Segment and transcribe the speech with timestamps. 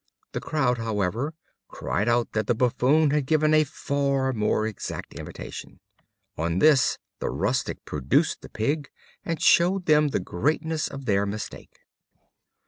[0.31, 1.35] The crowd, however,
[1.67, 5.79] cried out that the Buffoon had given a far more exact imitation.
[6.39, 8.89] On this the Rustic produced the pig,
[9.23, 11.81] and showed them the greatness of their mistake.